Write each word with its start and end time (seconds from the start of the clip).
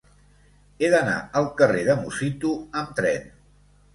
He 0.79 0.87
d'anar 0.93 1.17
al 1.41 1.49
carrer 1.59 1.83
de 1.89 1.95
Musitu 1.99 2.53
amb 2.81 2.95
tren. 3.01 3.29